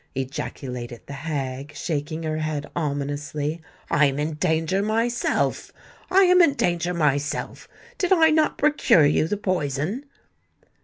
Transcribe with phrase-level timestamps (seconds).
[0.15, 6.91] ejaculated the hag, shaking her head ominously: "I am in danger myself—I am in danger
[6.95, 7.67] myself!
[7.99, 10.05] Did I not procure you the poison?"